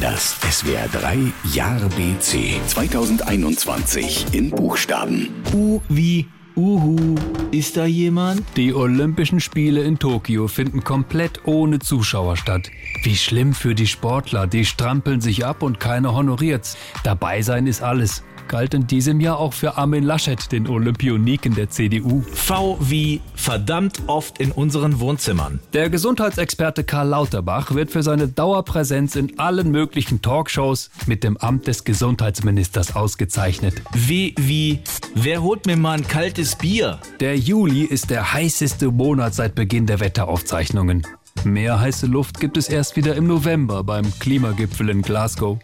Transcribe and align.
Das 0.00 0.36
SWR 0.48 0.86
3 0.92 1.18
Jahr 1.52 1.80
BC 1.96 2.60
2021 2.68 4.26
in 4.32 4.48
Buchstaben. 4.50 5.30
U 5.52 5.80
wie 5.88 6.28
Uhu. 6.54 7.16
Ist 7.50 7.76
da 7.76 7.84
jemand? 7.84 8.42
Die 8.56 8.74
Olympischen 8.74 9.40
Spiele 9.40 9.82
in 9.82 9.98
Tokio 9.98 10.46
finden 10.46 10.84
komplett 10.84 11.46
ohne 11.46 11.80
Zuschauer 11.80 12.36
statt. 12.36 12.70
Wie 13.02 13.16
schlimm 13.16 13.54
für 13.54 13.74
die 13.74 13.88
Sportler, 13.88 14.46
die 14.46 14.64
strampeln 14.64 15.20
sich 15.20 15.44
ab 15.44 15.62
und 15.64 15.80
keiner 15.80 16.14
honoriert's. 16.14 16.76
Dabei 17.02 17.42
sein 17.42 17.66
ist 17.66 17.82
alles 17.82 18.22
galt 18.48 18.74
in 18.74 18.86
diesem 18.86 19.20
Jahr 19.20 19.38
auch 19.38 19.52
für 19.52 19.76
Armin 19.76 20.02
Laschet, 20.02 20.50
den 20.50 20.66
Olympioniken 20.66 21.54
der 21.54 21.70
CDU. 21.70 22.22
V 22.32 22.78
wie 22.80 23.20
verdammt 23.34 24.00
oft 24.06 24.38
in 24.38 24.50
unseren 24.50 25.00
Wohnzimmern. 25.00 25.60
Der 25.72 25.90
Gesundheitsexperte 25.90 26.84
Karl 26.84 27.08
Lauterbach 27.08 27.74
wird 27.74 27.90
für 27.90 28.02
seine 28.02 28.28
Dauerpräsenz 28.28 29.16
in 29.16 29.38
allen 29.38 29.70
möglichen 29.70 30.22
Talkshows 30.22 30.90
mit 31.06 31.22
dem 31.22 31.36
Amt 31.36 31.66
des 31.66 31.84
Gesundheitsministers 31.84 32.96
ausgezeichnet. 32.96 33.82
W 33.92 34.32
wie 34.38 34.80
wer 35.14 35.42
holt 35.42 35.66
mir 35.66 35.76
mal 35.76 35.98
ein 35.98 36.08
kaltes 36.08 36.56
Bier? 36.56 36.98
Der 37.20 37.36
Juli 37.36 37.84
ist 37.84 38.10
der 38.10 38.32
heißeste 38.32 38.90
Monat 38.90 39.34
seit 39.34 39.54
Beginn 39.54 39.86
der 39.86 40.00
Wetteraufzeichnungen. 40.00 41.06
Mehr 41.44 41.78
heiße 41.80 42.06
Luft 42.06 42.40
gibt 42.40 42.56
es 42.56 42.68
erst 42.68 42.96
wieder 42.96 43.14
im 43.14 43.26
November 43.26 43.84
beim 43.84 44.12
Klimagipfel 44.18 44.88
in 44.88 45.02
Glasgow. 45.02 45.58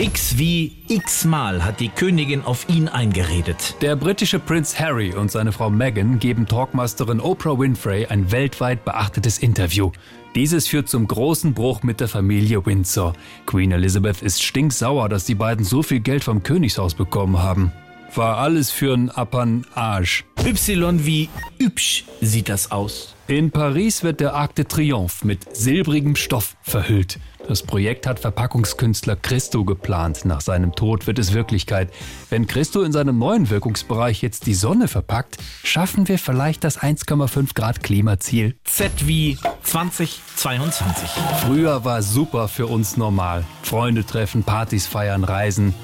X 0.00 0.38
wie 0.38 0.72
x-mal 0.88 1.62
hat 1.62 1.78
die 1.78 1.90
Königin 1.90 2.42
auf 2.42 2.66
ihn 2.70 2.88
eingeredet. 2.88 3.74
Der 3.82 3.96
britische 3.96 4.38
Prinz 4.38 4.80
Harry 4.80 5.12
und 5.12 5.30
seine 5.30 5.52
Frau 5.52 5.68
Meghan 5.68 6.18
geben 6.18 6.46
Talkmasterin 6.46 7.20
Oprah 7.20 7.58
Winfrey 7.58 8.06
ein 8.06 8.32
weltweit 8.32 8.86
beachtetes 8.86 9.36
Interview. 9.36 9.92
Dieses 10.34 10.68
führt 10.68 10.88
zum 10.88 11.06
großen 11.06 11.52
Bruch 11.52 11.82
mit 11.82 12.00
der 12.00 12.08
Familie 12.08 12.64
Windsor. 12.64 13.12
Queen 13.44 13.72
Elizabeth 13.72 14.22
ist 14.22 14.42
stinksauer, 14.42 15.10
dass 15.10 15.26
die 15.26 15.34
beiden 15.34 15.66
so 15.66 15.82
viel 15.82 16.00
Geld 16.00 16.24
vom 16.24 16.42
Königshaus 16.42 16.94
bekommen 16.94 17.42
haben. 17.42 17.70
War 18.14 18.38
alles 18.38 18.70
für 18.70 18.94
ein 18.94 19.10
Apanage. 19.10 20.24
Y 20.44 21.04
wie 21.04 21.28
hübsch 21.58 22.04
sieht 22.20 22.48
das 22.48 22.70
aus. 22.70 23.14
In 23.26 23.50
Paris 23.50 24.02
wird 24.02 24.20
der 24.20 24.34
Arc 24.34 24.54
de 24.56 24.64
Triomphe 24.64 25.26
mit 25.26 25.56
silbrigem 25.56 26.16
Stoff 26.16 26.56
verhüllt. 26.62 27.20
Das 27.46 27.62
Projekt 27.62 28.06
hat 28.06 28.18
Verpackungskünstler 28.20 29.16
Christo 29.16 29.64
geplant. 29.64 30.24
Nach 30.24 30.40
seinem 30.40 30.72
Tod 30.74 31.06
wird 31.06 31.18
es 31.18 31.32
Wirklichkeit. 31.32 31.92
Wenn 32.28 32.46
Christo 32.46 32.82
in 32.82 32.92
seinem 32.92 33.18
neuen 33.18 33.50
Wirkungsbereich 33.50 34.22
jetzt 34.22 34.46
die 34.46 34.54
Sonne 34.54 34.88
verpackt, 34.88 35.36
schaffen 35.62 36.08
wir 36.08 36.18
vielleicht 36.18 36.64
das 36.64 36.80
1,5 36.80 37.54
Grad 37.54 37.82
Klimaziel. 37.82 38.56
Z 38.64 39.06
wie 39.06 39.38
2022. 39.62 41.08
Früher 41.44 41.84
war 41.84 42.02
super 42.02 42.48
für 42.48 42.66
uns 42.66 42.96
normal. 42.96 43.44
Freunde 43.62 44.04
treffen, 44.04 44.42
Partys 44.42 44.86
feiern, 44.86 45.24
reisen. 45.24 45.74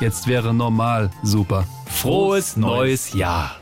Jetzt 0.00 0.26
wäre 0.26 0.52
normal 0.52 1.10
super. 1.22 1.66
Frohes 1.86 2.56
neues 2.56 3.14
Jahr. 3.14 3.56